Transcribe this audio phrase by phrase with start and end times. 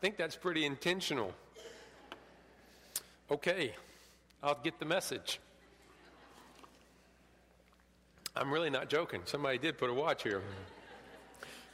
[0.00, 1.34] think that's pretty intentional.
[3.30, 3.74] Okay,
[4.42, 5.38] I'll get the message.
[8.34, 9.20] I'm really not joking.
[9.26, 10.40] Somebody did put a watch here.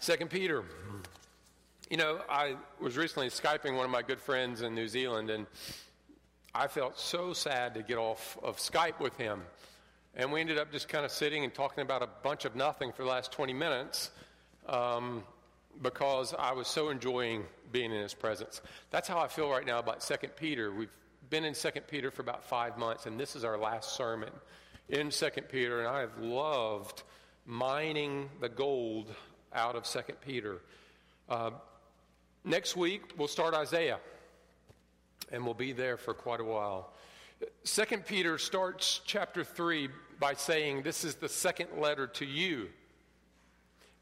[0.00, 0.64] Second Peter.
[1.88, 5.46] You know, I was recently Skyping one of my good friends in New Zealand, and
[6.52, 9.42] I felt so sad to get off of Skype with him.
[10.16, 12.90] And we ended up just kind of sitting and talking about a bunch of nothing
[12.90, 14.10] for the last 20 minutes
[14.68, 15.22] um,
[15.82, 18.60] because I was so enjoying being in his presence.
[18.90, 20.72] That's how I feel right now about 2 Peter.
[20.72, 20.90] We've
[21.30, 24.30] been in 2 Peter for about five months, and this is our last sermon
[24.88, 27.02] in 2 Peter, and I have loved
[27.44, 29.14] mining the gold
[29.52, 30.60] out of 2 Peter.
[31.28, 31.50] Uh,
[32.46, 33.98] Next week, we'll start Isaiah,
[35.32, 36.92] and we'll be there for quite a while.
[37.64, 39.88] Second Peter starts chapter 3
[40.20, 42.68] by saying, This is the second letter to you.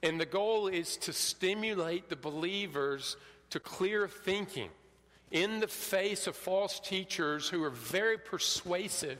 [0.04, 3.16] And the goal is to stimulate the believers
[3.48, 4.68] to clear thinking
[5.30, 9.18] in the face of false teachers who are very persuasive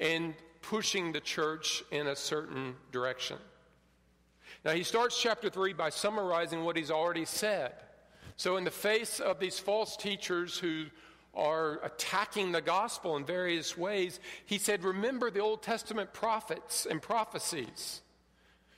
[0.00, 3.36] and pushing the church in a certain direction.
[4.64, 7.74] Now, he starts chapter 3 by summarizing what he's already said.
[8.36, 10.86] So, in the face of these false teachers who
[11.34, 17.00] are attacking the gospel in various ways, he said, Remember the Old Testament prophets and
[17.00, 18.00] prophecies.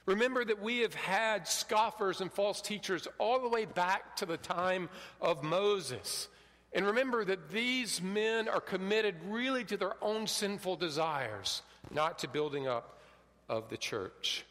[0.09, 4.39] Remember that we have had scoffers and false teachers all the way back to the
[4.39, 4.89] time
[5.21, 6.29] of Moses.
[6.73, 11.61] And remember that these men are committed really to their own sinful desires,
[11.93, 12.99] not to building up
[13.51, 14.47] of the church.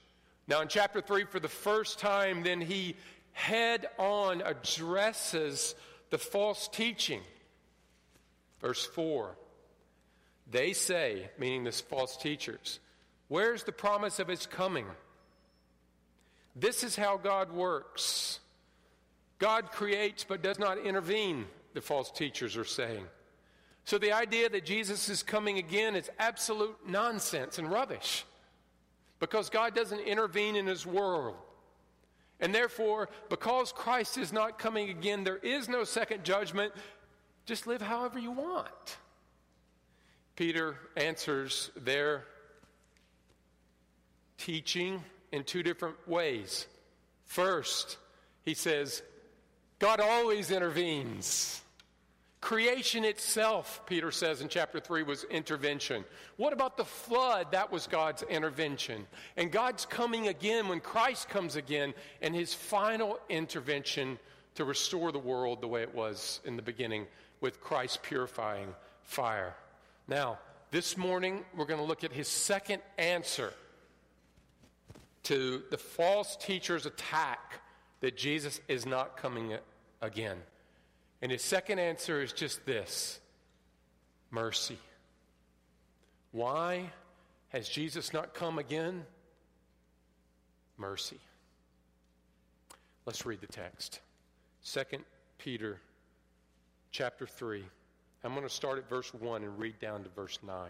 [0.47, 2.95] Now, in chapter 3, for the first time, then he
[3.31, 5.73] head on addresses
[6.11, 7.21] the false teaching.
[8.61, 9.35] Verse 4
[10.51, 12.79] They say, meaning the false teachers,
[13.27, 14.85] Where's the promise of his coming?
[16.59, 18.39] This is how God works.
[19.39, 23.05] God creates but does not intervene, the false teachers are saying.
[23.85, 28.25] So the idea that Jesus is coming again is absolute nonsense and rubbish
[29.19, 31.35] because God doesn't intervene in his world.
[32.39, 36.73] And therefore, because Christ is not coming again, there is no second judgment.
[37.45, 38.97] Just live however you want.
[40.35, 42.25] Peter answers their
[44.37, 46.67] teaching in two different ways.
[47.25, 47.97] First,
[48.43, 49.01] he says,
[49.79, 51.61] God always intervenes.
[52.39, 56.05] Creation itself, Peter says in chapter 3, was intervention.
[56.37, 57.51] What about the flood?
[57.51, 59.07] That was God's intervention.
[59.35, 64.19] And God's coming again when Christ comes again, and his final intervention
[64.55, 67.07] to restore the world the way it was in the beginning
[67.41, 68.69] with Christ purifying
[69.03, 69.55] fire.
[70.07, 70.39] Now,
[70.71, 73.53] this morning, we're going to look at his second answer
[75.27, 77.59] to the false teacher's attack
[77.99, 79.57] that Jesus is not coming
[80.01, 80.37] again.
[81.21, 83.19] And his second answer is just this
[84.31, 84.77] mercy.
[86.31, 86.91] Why
[87.49, 89.03] has Jesus not come again?
[90.77, 91.19] Mercy.
[93.05, 93.99] Let's read the text.
[94.65, 94.81] 2
[95.39, 95.81] Peter
[96.91, 97.65] chapter 3.
[98.23, 100.69] I'm going to start at verse 1 and read down to verse 9.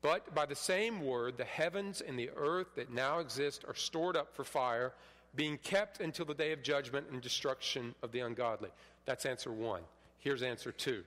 [0.00, 4.16] But by the same word, the heavens and the earth that now exist are stored
[4.16, 4.92] up for fire
[5.34, 8.70] being kept until the day of judgment and destruction of the ungodly.
[9.06, 9.82] That's answer one.
[10.18, 11.04] Here's answer two.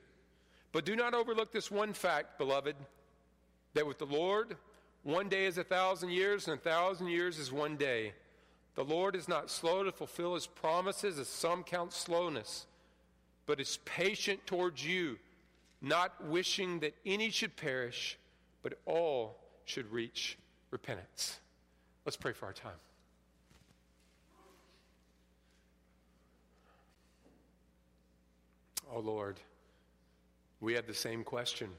[0.72, 2.76] But do not overlook this one fact, beloved,
[3.74, 4.56] that with the Lord,
[5.04, 8.14] one day is a thousand years, and a thousand years is one day.
[8.76, 12.68] The Lord is not slow to fulfill his promises, as some count slowness,
[13.46, 15.18] but is patient towards you,
[15.82, 18.18] not wishing that any should perish,
[18.64, 20.38] but all should reach
[20.72, 21.40] repentance.
[22.06, 22.78] Let's pray for our time.
[28.94, 29.40] oh Lord,
[30.60, 31.70] we have the same question.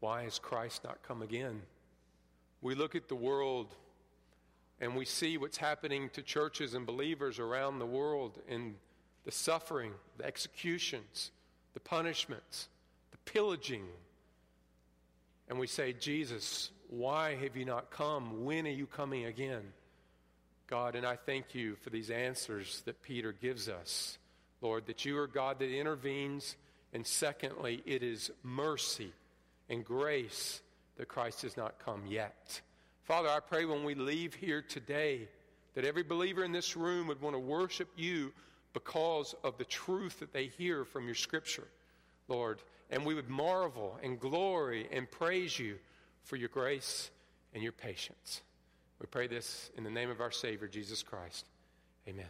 [0.00, 1.62] Why has Christ not come again?
[2.60, 3.74] We look at the world
[4.80, 8.74] and we see what's happening to churches and believers around the world in
[9.24, 11.30] the suffering, the executions,
[11.74, 12.68] the punishments,
[13.12, 13.84] the pillaging.
[15.48, 18.44] And we say, Jesus, why have you not come?
[18.44, 19.62] When are you coming again?
[20.66, 24.18] God, and I thank you for these answers that Peter gives us.
[24.60, 26.56] Lord, that you are God that intervenes.
[26.92, 29.12] And secondly, it is mercy
[29.68, 30.62] and grace
[30.96, 32.60] that Christ has not come yet.
[33.02, 35.28] Father, I pray when we leave here today
[35.74, 38.32] that every believer in this room would want to worship you
[38.72, 41.68] because of the truth that they hear from your scripture,
[42.28, 42.60] Lord.
[42.90, 45.78] And we would marvel and glory and praise you
[46.22, 47.10] for your grace
[47.52, 48.42] and your patience.
[49.00, 51.46] We pray this in the name of our Savior, Jesus Christ.
[52.08, 52.26] Amen.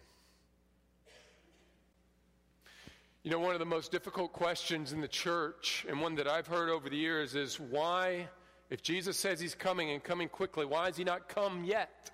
[3.22, 6.46] You know, one of the most difficult questions in the church, and one that I've
[6.46, 8.28] heard over the years, is why,
[8.68, 12.10] if Jesus says he's coming and coming quickly, why has he not come yet?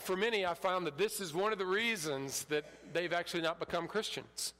[0.00, 3.60] For many, I found that this is one of the reasons that they've actually not
[3.60, 4.54] become Christians.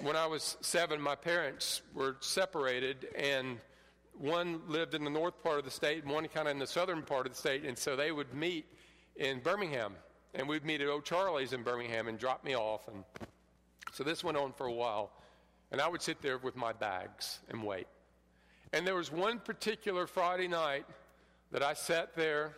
[0.00, 3.58] When I was seven, my parents were separated, and
[4.18, 6.66] one lived in the north part of the state and one kind of in the
[6.66, 7.64] southern part of the state.
[7.64, 8.66] And so they would meet
[9.16, 9.94] in Birmingham.
[10.34, 12.88] And we'd meet at O'Charley's in Birmingham and drop me off.
[12.88, 13.04] And
[13.92, 15.10] so this went on for a while.
[15.72, 17.86] And I would sit there with my bags and wait.
[18.72, 20.84] And there was one particular Friday night
[21.52, 22.54] that I sat there.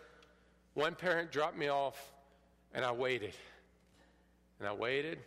[0.75, 2.12] One parent dropped me off,
[2.75, 3.34] and I waited.
[4.58, 5.19] And I waited,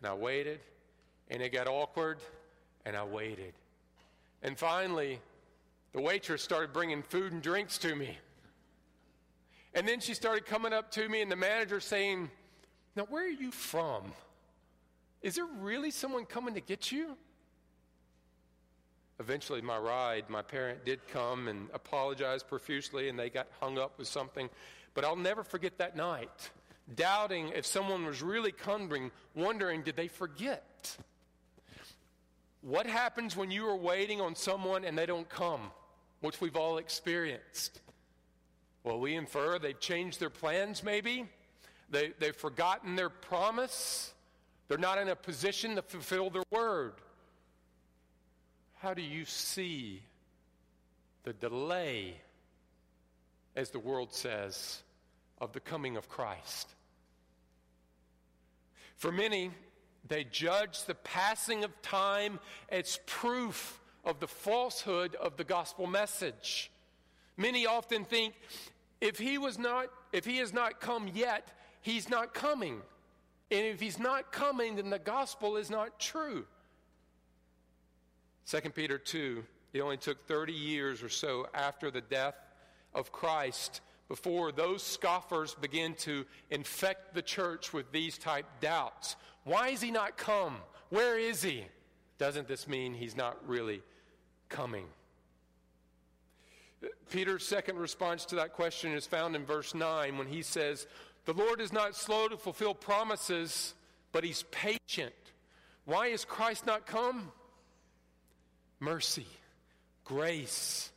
[0.00, 0.60] and I waited,
[1.30, 2.18] and it got awkward,
[2.84, 3.54] and I waited.
[4.42, 5.20] And finally,
[5.92, 8.18] the waitress started bringing food and drinks to me.
[9.74, 12.30] And then she started coming up to me, and the manager saying,
[12.94, 14.12] Now, where are you from?
[15.22, 17.16] Is there really someone coming to get you?
[19.20, 23.98] Eventually, my ride, my parent did come and apologize profusely, and they got hung up
[23.98, 24.50] with something.
[24.92, 26.50] But I'll never forget that night,
[26.94, 30.96] doubting if someone was really coming, wondering, did they forget?
[32.64, 35.70] What happens when you are waiting on someone and they don't come?
[36.24, 37.82] which we've all experienced.
[38.82, 41.26] Well, we infer they've changed their plans, maybe.
[41.90, 44.14] They, they've forgotten their promise.
[44.66, 46.94] They're not in a position to fulfill their word.
[48.78, 50.02] How do you see
[51.24, 52.16] the delay,
[53.54, 54.82] as the world says,
[55.42, 56.70] of the coming of Christ?
[58.96, 59.50] For many,
[60.06, 66.70] they judge the passing of time as proof of the falsehood of the gospel message.
[67.36, 68.34] Many often think
[69.00, 71.48] if he was not if he has not come yet,
[71.80, 72.80] he's not coming.
[73.50, 76.46] And if he's not coming, then the gospel is not true.
[78.46, 82.36] 2 Peter 2, it only took 30 years or so after the death
[82.94, 89.16] of Christ before those scoffers begin to infect the church with these type doubts.
[89.44, 90.56] Why is he not come?
[90.90, 91.66] Where is he?
[92.18, 93.82] Doesn't this mean he's not really
[94.48, 94.86] coming?
[97.10, 100.86] Peter's second response to that question is found in verse 9 when he says,
[101.24, 103.74] The Lord is not slow to fulfill promises,
[104.12, 105.14] but he's patient.
[105.84, 107.32] Why has Christ not come?
[108.80, 109.26] Mercy,
[110.04, 110.90] grace.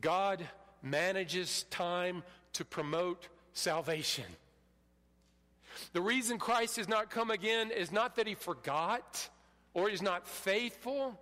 [0.00, 0.46] God
[0.82, 2.22] manages time
[2.54, 4.24] to promote salvation.
[5.92, 9.28] The reason Christ has not come again is not that he forgot
[9.72, 11.18] or he's not faithful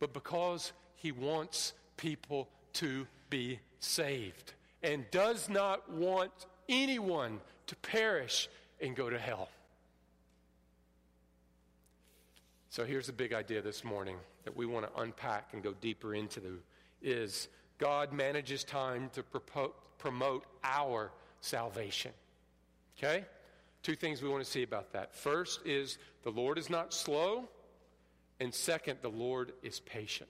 [0.00, 6.32] but because he wants people to be saved and does not want
[6.68, 8.48] anyone to perish
[8.80, 9.48] and go to hell.
[12.70, 16.14] So here's a big idea this morning that we want to unpack and go deeper
[16.14, 16.60] into
[17.02, 19.22] is God manages time to
[19.98, 22.12] promote our salvation.
[22.96, 23.24] Okay?
[23.88, 25.14] Two things we want to see about that.
[25.14, 27.48] First is the Lord is not slow
[28.38, 30.28] and second, the Lord is patient.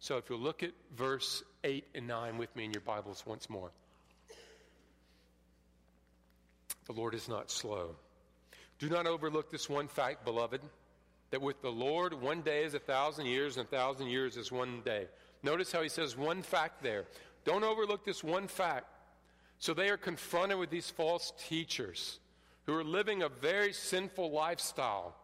[0.00, 3.48] So if you'll look at verse 8 and 9 with me in your Bibles once
[3.48, 3.70] more.
[6.84, 7.96] The Lord is not slow.
[8.78, 10.60] Do not overlook this one fact, beloved,
[11.30, 14.52] that with the Lord, one day is a thousand years, and a thousand years is
[14.52, 15.06] one day.
[15.42, 17.06] Notice how he says one fact there.
[17.46, 18.84] Don't overlook this one fact.
[19.58, 22.18] So they are confronted with these false teachers
[22.66, 25.14] who are living a very sinful lifestyle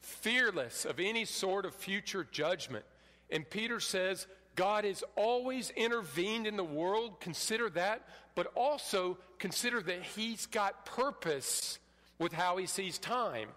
[0.00, 2.84] fearless of any sort of future judgment.
[3.30, 7.20] And Peter says, God has always intervened in the world.
[7.20, 11.80] Consider that, but also consider that He's got purpose
[12.18, 13.48] with how He sees time.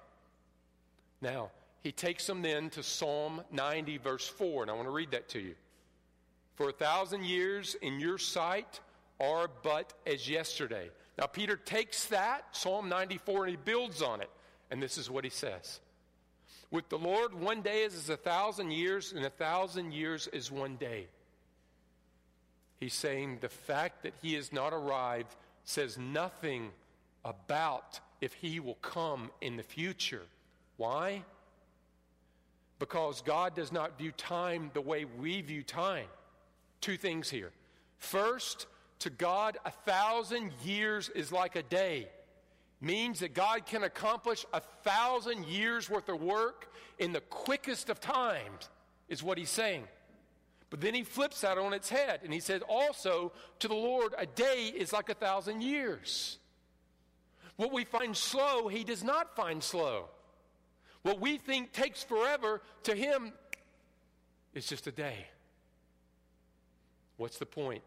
[1.22, 1.51] Now,
[1.82, 5.30] he takes them then to Psalm 90, verse 4, and I want to read that
[5.30, 5.56] to you.
[6.56, 8.82] For a thousand years in your sight
[9.20, 10.89] are but as yesterday.
[11.19, 14.29] Now, Peter takes that, Psalm 94, and he builds on it.
[14.71, 15.81] And this is what he says
[16.71, 20.49] With the Lord, one day is as a thousand years, and a thousand years is
[20.49, 21.07] one day.
[22.79, 25.35] He's saying the fact that he has not arrived
[25.65, 26.69] says nothing
[27.25, 30.23] about if he will come in the future.
[30.77, 31.23] Why?
[32.79, 36.07] Because God does not view time the way we view time.
[36.79, 37.51] Two things here.
[37.97, 38.67] First,
[39.00, 42.10] to God, a thousand years is like a day.
[42.82, 48.00] Means that God can accomplish a thousand years worth of work in the quickest of
[48.00, 48.70] times,
[49.10, 49.86] is what he's saying.
[50.70, 54.13] But then he flips that on its head and he says, also, to the Lord,
[54.18, 56.38] a day is like a thousand years.
[57.56, 60.06] What we find slow, he does not find slow.
[61.01, 63.34] What we think takes forever, to him,
[64.53, 65.25] is just a day.
[67.18, 67.82] What's the point?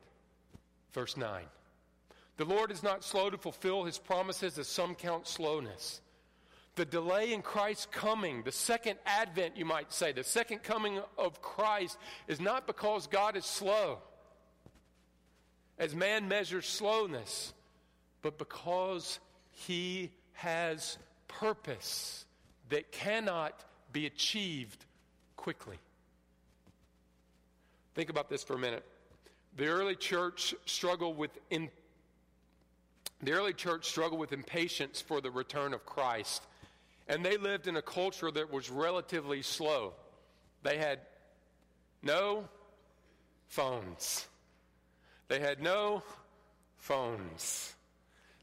[0.93, 1.45] Verse 9.
[2.37, 6.01] The Lord is not slow to fulfill his promises, as some count slowness.
[6.75, 11.43] The delay in Christ's coming, the second advent, you might say, the second coming of
[11.43, 13.99] Christ, is not because God is slow,
[15.79, 17.53] as man measures slowness,
[18.23, 19.21] but because
[19.51, 20.97] he has
[21.29, 22.25] purpose
[22.71, 24.85] that cannot be achieved
[25.37, 25.77] quickly.
[27.95, 28.85] Think about this for a minute.
[29.57, 31.71] The early church struggled with in,
[33.23, 36.43] the early church struggled with impatience for the return of Christ.
[37.09, 39.93] And they lived in a culture that was relatively slow.
[40.63, 41.01] They had
[42.03, 42.49] no
[43.49, 44.27] phones.
[45.29, 46.03] They had no
[46.79, 47.75] phones.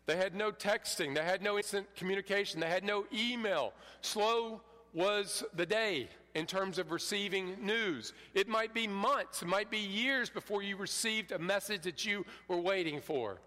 [0.05, 1.15] They had no texting.
[1.15, 2.59] They had no instant communication.
[2.59, 3.73] They had no email.
[4.01, 4.61] Slow
[4.93, 8.13] was the day in terms of receiving news.
[8.33, 12.25] It might be months, it might be years before you received a message that you
[12.47, 13.39] were waiting for.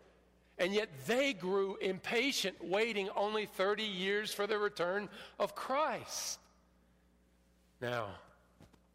[0.58, 5.08] And yet they grew impatient, waiting only 30 years for the return
[5.38, 6.38] of Christ.
[7.80, 8.08] Now,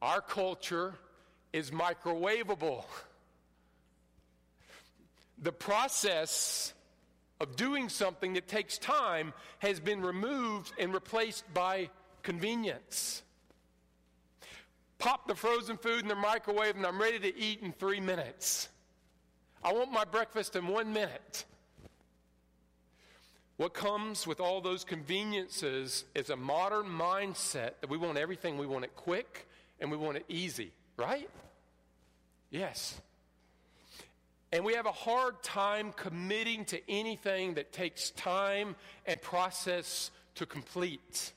[0.02, 0.94] our culture
[1.52, 2.86] is microwavable.
[5.40, 6.74] The process
[7.40, 11.90] of doing something that takes time has been removed and replaced by
[12.28, 13.24] convenience.
[15.00, 18.68] Pop the frozen food in the microwave and I'm ready to eat in three minutes.
[19.64, 21.46] I want my breakfast in one minute.
[23.56, 28.68] What comes with all those conveniences is a modern mindset that we want everything, we
[28.68, 29.48] want it quick
[29.80, 31.30] and we want it easy, right?
[32.52, 33.00] Yes.
[34.52, 40.46] And we have a hard time committing to anything that takes time and process to
[40.46, 41.32] complete.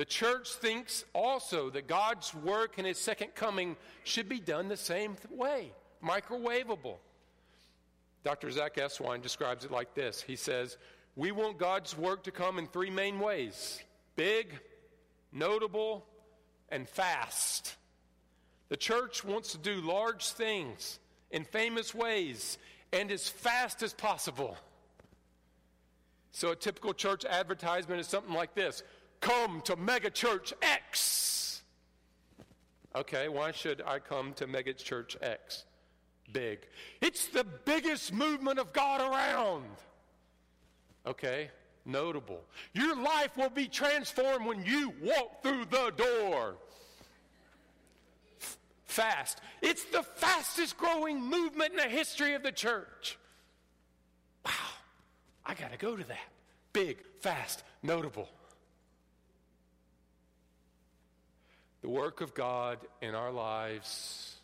[0.00, 4.76] The church thinks also that God's work in his second coming should be done the
[4.78, 6.96] same way microwavable.
[8.24, 8.50] Dr.
[8.50, 10.78] Zach Eswine describes it like this He says,
[11.16, 13.84] We want God's work to come in three main ways
[14.16, 14.58] big,
[15.34, 16.06] notable,
[16.70, 17.76] and fast.
[18.70, 20.98] The church wants to do large things
[21.30, 22.56] in famous ways
[22.90, 24.56] and as fast as possible.
[26.32, 28.82] So, a typical church advertisement is something like this
[29.20, 31.62] Come to Mega Church X.
[32.94, 35.64] Okay, why should I come to Mega Church X?
[36.32, 36.60] Big.
[37.00, 39.64] It's the biggest movement of God around.
[41.06, 41.50] Okay,
[41.84, 42.42] notable.
[42.72, 46.56] Your life will be transformed when you walk through the door
[48.90, 49.40] fast.
[49.62, 53.18] It's the fastest growing movement in the history of the church.
[54.44, 54.52] Wow,
[55.46, 56.28] I got to go to that.
[56.72, 58.28] Big, fast, notable.
[61.82, 64.36] The work of God in our lives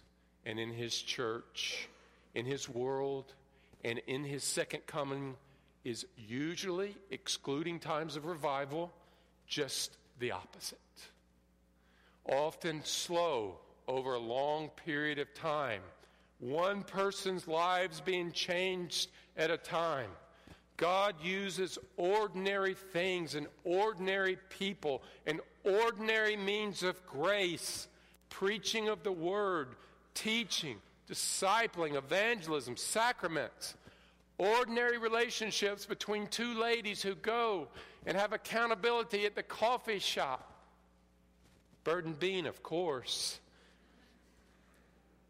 [0.46, 1.88] and in His church,
[2.34, 3.34] in His world,
[3.84, 5.36] and in His second coming
[5.84, 8.90] is usually, excluding times of revival,
[9.46, 10.78] just the opposite.
[12.24, 15.82] Often slow over a long period of time.
[16.40, 20.10] One person's lives being changed at a time.
[20.76, 27.88] God uses ordinary things and ordinary people and ordinary means of grace,
[28.30, 29.68] preaching of the word,
[30.14, 30.76] teaching,
[31.10, 33.74] discipling, evangelism, sacraments,
[34.38, 37.68] ordinary relationships between two ladies who go
[38.06, 40.52] and have accountability at the coffee shop.
[41.84, 43.40] Burden Bean, of course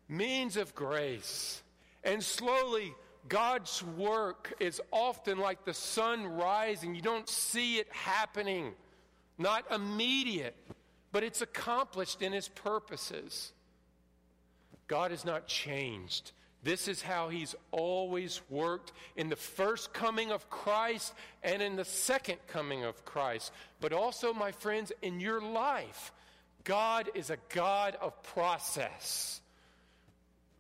[0.09, 1.63] means of grace.
[2.05, 2.95] And slowly,
[3.29, 6.95] God's work is often like the sun rising.
[6.95, 8.73] You don't see it happening
[9.39, 10.57] not immediate,
[11.13, 13.53] but it's accomplished in His purposes.
[14.89, 16.33] God has not changed.
[16.63, 21.85] This is how He's always worked in the first coming of Christ and in the
[21.85, 23.53] second coming of Christ.
[23.81, 26.13] But also, my friends, in your life,
[26.65, 29.41] God is a God of process.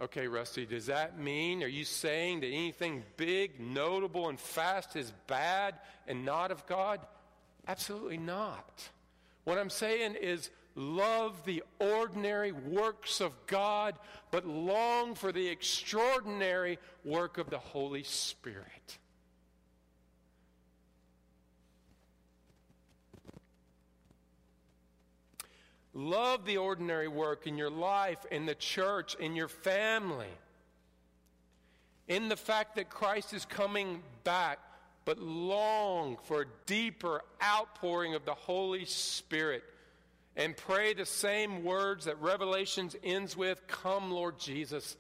[0.00, 5.10] Okay, Rusty, does that mean, are you saying that anything big, notable, and fast is
[5.26, 5.74] bad
[6.06, 7.00] and not of God?
[7.68, 8.88] Absolutely not.
[9.44, 13.96] What I'm saying is love the ordinary works of God,
[14.30, 18.98] but long for the extraordinary work of the Holy Spirit.
[25.96, 30.28] Love the ordinary work in your life, in the church, in your family.
[32.06, 34.58] In the fact that Christ is coming back,
[35.06, 39.62] but long for a deeper outpouring of the Holy Spirit.
[40.36, 44.98] And pray the same words that Revelations ends with Come, Lord Jesus,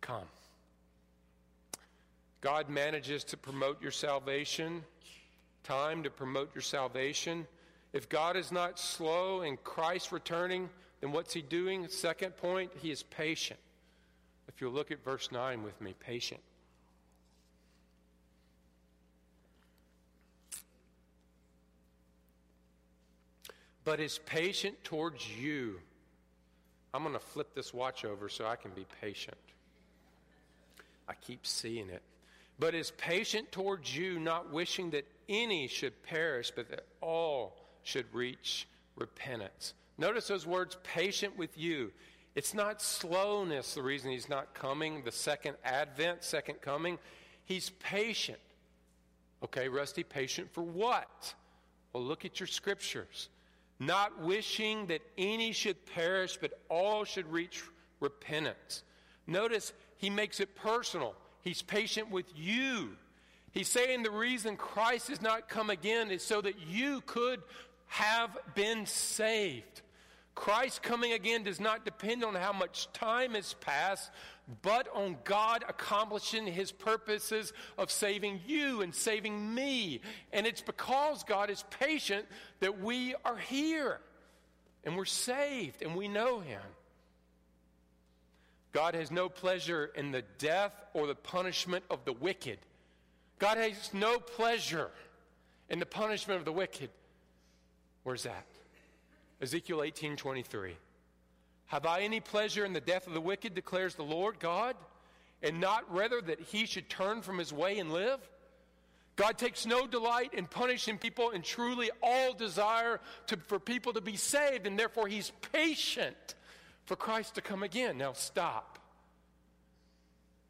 [0.00, 0.26] come.
[2.40, 4.82] God manages to promote your salvation,
[5.62, 7.46] time to promote your salvation.
[7.92, 10.68] If God is not slow in Christ returning,
[11.00, 11.86] then what's he doing?
[11.88, 13.60] Second point, he is patient.
[14.48, 16.40] If you'll look at verse 9 with me, patient.
[23.84, 25.80] But is patient towards you.
[26.94, 29.36] I'm going to flip this watch over so I can be patient.
[31.08, 32.02] I keep seeing it.
[32.58, 38.06] But is patient towards you, not wishing that any should perish, but that all should
[38.12, 39.74] reach repentance.
[39.98, 41.92] Notice those words, patient with you.
[42.34, 46.98] It's not slowness the reason he's not coming, the second advent, second coming.
[47.44, 48.38] He's patient.
[49.42, 51.34] Okay, Rusty, patient for what?
[51.92, 53.28] Well, look at your scriptures.
[53.78, 57.62] Not wishing that any should perish, but all should reach
[58.00, 58.84] repentance.
[59.26, 61.14] Notice he makes it personal.
[61.42, 62.96] He's patient with you.
[63.52, 67.42] He's saying the reason Christ has not come again is so that you could
[67.86, 69.82] have been saved.
[70.34, 74.10] Christ coming again does not depend on how much time has passed,
[74.62, 80.00] but on God accomplishing his purposes of saving you and saving me.
[80.32, 82.26] And it's because God is patient
[82.60, 84.00] that we are here
[84.84, 86.62] and we're saved and we know him.
[88.72, 92.58] God has no pleasure in the death or the punishment of the wicked.
[93.38, 94.90] God has no pleasure
[95.68, 96.88] in the punishment of the wicked.
[98.02, 98.46] Where's that?
[99.42, 100.76] Ezekiel 18:23.
[101.66, 104.76] Have I any pleasure in the death of the wicked, declares the Lord God,
[105.42, 108.20] and not rather that he should turn from his way and live?
[109.16, 114.00] God takes no delight in punishing people and truly all desire to, for people to
[114.00, 116.34] be saved, and therefore he's patient
[116.84, 117.98] for Christ to come again.
[117.98, 118.78] Now stop.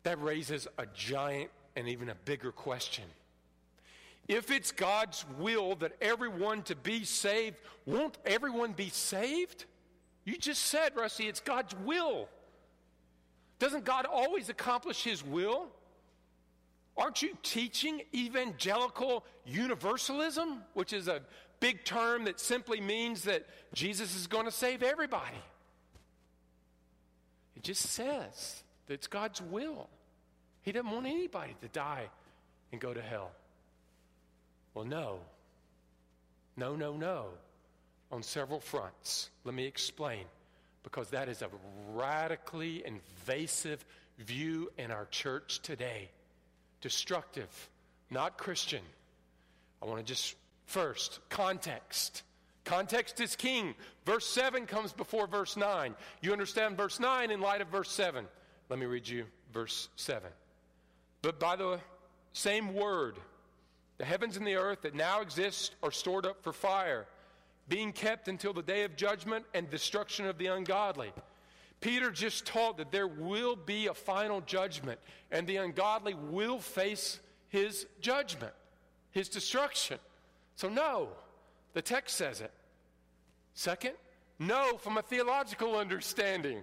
[0.02, 3.04] That raises a giant and even a bigger question.
[4.28, 7.56] If it's God's will that everyone to be saved,
[7.86, 9.64] won't everyone be saved?
[10.24, 12.28] You just said, Rusty, it's God's will.
[13.58, 15.68] Doesn't God always accomplish his will?
[16.96, 21.22] Aren't you teaching evangelical universalism, which is a
[21.58, 25.36] big term that simply means that Jesus is going to save everybody?
[27.56, 29.88] It just says that it's God's will.
[30.62, 32.08] He doesn't want anybody to die
[32.70, 33.32] and go to hell.
[34.74, 35.20] Well, no.
[36.56, 37.26] No, no, no.
[38.10, 39.30] On several fronts.
[39.44, 40.24] Let me explain.
[40.82, 41.48] Because that is a
[41.94, 43.84] radically invasive
[44.18, 46.10] view in our church today.
[46.80, 47.70] Destructive,
[48.10, 48.82] not Christian.
[49.80, 50.34] I want to just
[50.66, 52.22] first, context.
[52.64, 53.74] Context is king.
[54.04, 55.94] Verse 7 comes before verse 9.
[56.20, 58.26] You understand verse 9 in light of verse 7.
[58.68, 60.28] Let me read you verse 7.
[61.22, 61.78] But by the
[62.32, 63.16] same word,
[64.02, 67.06] the heavens and the earth that now exist are stored up for fire,
[67.68, 71.12] being kept until the day of judgment and destruction of the ungodly.
[71.80, 74.98] Peter just taught that there will be a final judgment,
[75.30, 78.52] and the ungodly will face his judgment,
[79.12, 80.00] his destruction.
[80.56, 81.10] So, no,
[81.72, 82.50] the text says it.
[83.54, 83.94] Second,
[84.40, 86.60] no, from a theological understanding.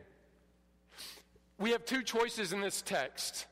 [1.58, 3.46] We have two choices in this text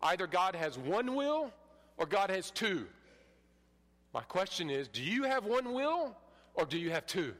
[0.00, 1.52] either God has one will
[1.96, 2.86] or God has two.
[4.14, 6.16] My question is do you have one will
[6.54, 7.34] or do you have two?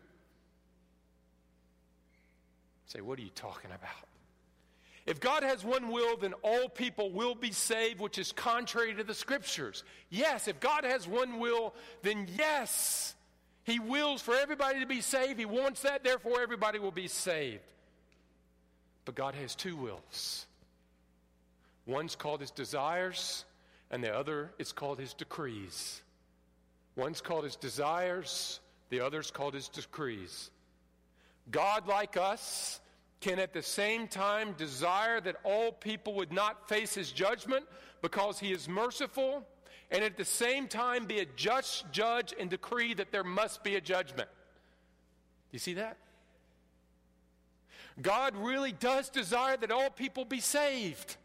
[2.86, 4.08] Say, what are you talking about?
[5.06, 9.04] If God has one will, then all people will be saved, which is contrary to
[9.04, 9.84] the scriptures.
[10.10, 13.14] Yes, if God has one will, then yes,
[13.64, 15.38] He wills for everybody to be saved.
[15.38, 17.62] He wants that, therefore, everybody will be saved.
[19.04, 20.46] But God has two wills
[21.86, 23.44] one's called his desires,
[23.90, 26.00] and the other is called his decrees.
[26.96, 30.50] One's called his desires, the other's called his decrees.
[31.50, 32.80] God, like us,
[33.20, 37.64] can at the same time desire that all people would not face his judgment
[38.02, 39.46] because he is merciful,
[39.90, 43.76] and at the same time be a just judge and decree that there must be
[43.76, 44.28] a judgment.
[44.28, 45.96] Do you see that?
[48.00, 51.16] God really does desire that all people be saved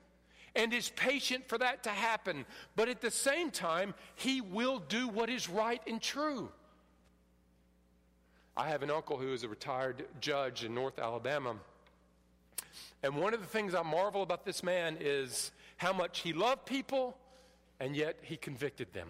[0.59, 2.45] and is patient for that to happen.
[2.75, 6.49] But at the same time, He will do what is right and true.
[8.57, 11.55] I have an uncle who is a retired judge in North Alabama.
[13.01, 16.65] And one of the things I marvel about this man is how much he loved
[16.65, 17.15] people
[17.79, 19.07] and yet he convicted them.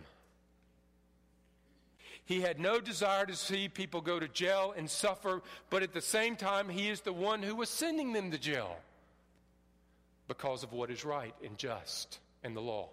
[2.25, 6.01] He had no desire to see people go to jail and suffer, but at the
[6.01, 8.77] same time, he is the one who was sending them to jail
[10.29, 12.87] because of what is right and just in the law.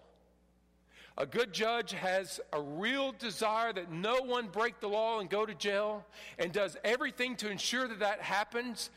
[1.16, 5.46] A good judge has a real desire that no one break the law and go
[5.46, 6.04] to jail
[6.36, 8.90] and does everything to ensure that that happens,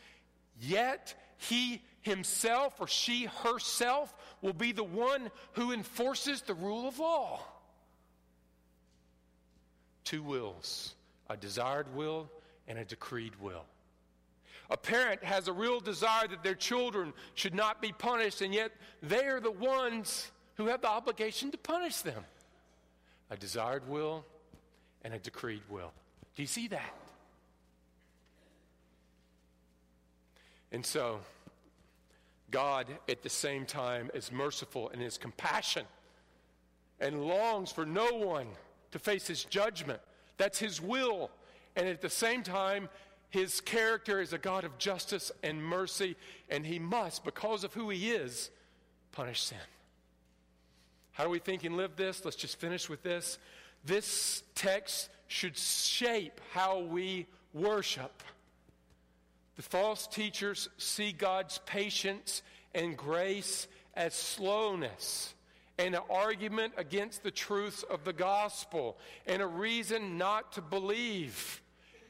[0.60, 6.98] yet he himself or she herself will be the one who enforces the rule of
[6.98, 7.40] law
[10.10, 10.96] two wills
[11.30, 12.32] a desired will
[12.68, 13.66] and a decreed will.
[14.70, 18.72] A parent has a real desire that their children should not be punished, and yet
[19.02, 22.24] they are the ones who have the obligation to punish them.
[23.32, 24.26] A desired will
[25.04, 25.92] and a decreed will.
[26.36, 26.94] Do you see that?
[30.72, 31.20] And so,
[32.52, 35.86] God, at the same time, is merciful and is compassion
[37.00, 38.48] and longs for no one
[38.92, 40.00] to face his judgment.
[40.38, 41.32] That's his will.
[41.76, 42.90] And at the same time,
[43.30, 46.16] his character is a God of justice and mercy,
[46.50, 48.50] and he must, because of who he is,
[49.12, 49.58] punish sin.
[51.12, 52.24] How do we think and live this?
[52.26, 53.38] Let's just finish with this.
[53.86, 58.24] This text should shape how we worship.
[59.58, 62.42] The false teachers see God's patience
[62.74, 65.34] and grace as slowness
[65.78, 71.62] and an argument against the truths of the gospel and a reason not to believe.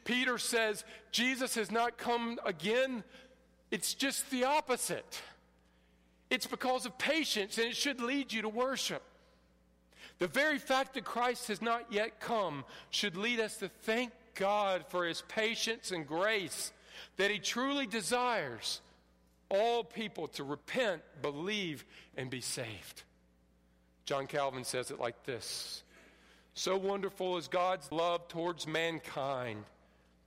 [0.10, 3.04] Peter says Jesus has not come again.
[3.70, 5.22] It's just the opposite.
[6.32, 9.04] It's because of patience, and it should lead you to worship.
[10.18, 14.84] The very fact that Christ has not yet come should lead us to thank God
[14.88, 16.74] for his patience and grace,
[17.18, 18.82] that he truly desires
[19.48, 21.86] all people to repent, believe,
[22.18, 23.04] and be saved.
[24.06, 25.84] John Calvin says it like this
[26.56, 29.66] So wonderful is God's love towards mankind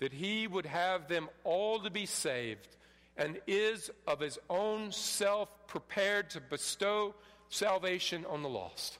[0.03, 2.69] that he would have them all to be saved
[3.17, 7.15] and is of his own self prepared to bestow
[7.49, 8.99] salvation on the lost.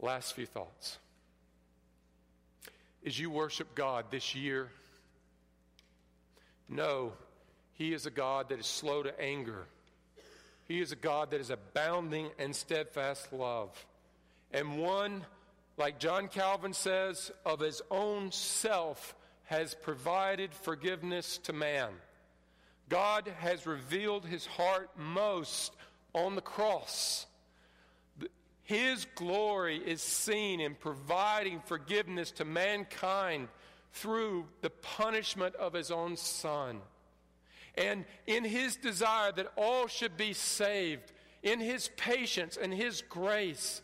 [0.00, 0.98] Last few thoughts.
[3.04, 4.70] As you worship God this year,
[6.68, 7.12] know
[7.74, 9.66] He is a God that is slow to anger
[10.68, 13.70] he is a God that is abounding in steadfast love.
[14.52, 15.24] And one,
[15.78, 19.14] like John Calvin says, of his own self
[19.48, 21.88] has provided forgiveness to man.
[22.90, 25.74] God has revealed his heart most
[26.14, 27.26] on the cross.
[28.62, 33.48] His glory is seen in providing forgiveness to mankind
[33.94, 36.80] through the punishment of his own Son.
[37.74, 41.10] And in his desire that all should be saved,
[41.42, 43.80] in his patience and his grace,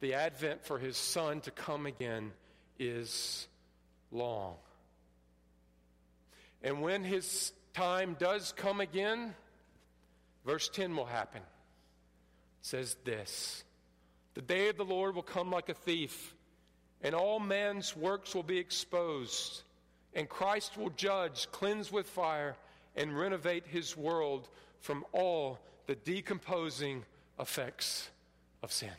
[0.00, 2.32] the advent for his son to come again
[2.78, 3.46] is
[4.10, 4.54] long.
[6.62, 9.34] And when his time does come again,
[10.44, 11.40] verse 10 will happen.
[11.40, 13.64] It says this
[14.34, 16.34] The day of the Lord will come like a thief,
[17.02, 19.62] and all man's works will be exposed,
[20.14, 22.56] and Christ will judge, cleanse with fire
[22.96, 24.48] and renovate his world
[24.80, 27.04] from all the decomposing
[27.38, 28.10] effects
[28.62, 28.90] of sin.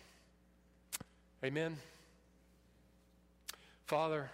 [1.43, 1.77] Amen.
[3.85, 4.29] Father,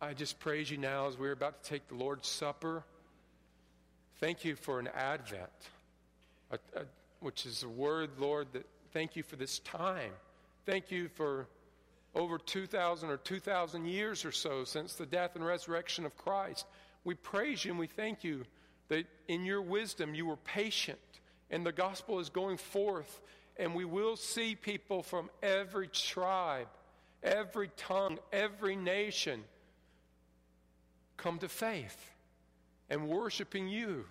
[0.00, 2.82] I just praise you now as we're about to take the Lord's Supper.
[4.20, 5.50] Thank you for an Advent,
[6.50, 6.82] a, a,
[7.20, 10.12] which is a word, Lord, that thank you for this time.
[10.66, 11.46] Thank you for
[12.14, 16.66] over 2,000 or 2,000 years or so since the death and resurrection of Christ.
[17.04, 18.44] We praise you and we thank you
[18.88, 20.98] that in your wisdom you were patient
[21.50, 23.20] and the gospel is going forth
[23.56, 26.68] and we will see people from every tribe
[27.24, 29.42] every tongue, every nation
[31.16, 32.12] come to faith
[32.90, 34.04] and worshiping you.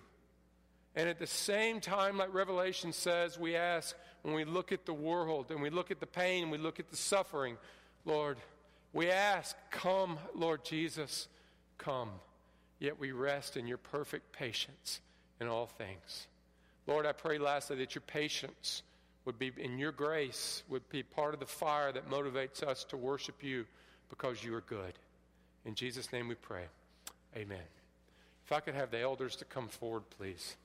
[0.96, 4.94] And at the same time, like Revelation says, we ask when we look at the
[4.94, 7.56] world and we look at the pain and we look at the suffering,
[8.04, 8.38] Lord,
[8.92, 11.28] we ask, come, Lord Jesus,
[11.78, 12.10] come.
[12.78, 15.00] Yet we rest in your perfect patience
[15.40, 16.28] in all things.
[16.86, 18.82] Lord, I pray lastly that your patience
[19.24, 22.96] would be in your grace, would be part of the fire that motivates us to
[22.96, 23.64] worship you
[24.10, 24.92] because you are good.
[25.64, 26.64] In Jesus' name we pray.
[27.36, 27.58] Amen.
[28.44, 30.56] If I could have the elders to come forward, please.